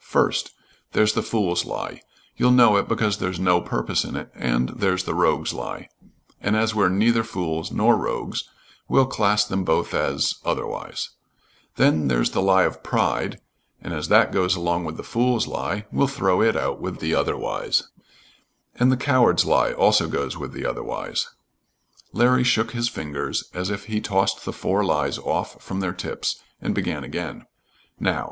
[0.03, 0.55] "First,
[0.93, 2.01] there's the fool's lie
[2.35, 5.89] you'll know it because there's no purpose in it, and there's the rogue's lie,
[6.41, 8.49] and as we're neither fools nor rogues
[8.87, 11.11] we'll class them both as otherwise;
[11.75, 13.39] then there's the lie of pride,
[13.79, 17.13] and, as that goes along with the fool's lie, we'll throw it out with the
[17.13, 17.87] otherwise
[18.73, 21.29] and the coward's lie also goes with the otherwise."
[22.11, 26.41] Larry shook his fingers as if he tossed the four lies off from their tips,
[26.59, 27.45] and began again.
[27.99, 28.19] "Now.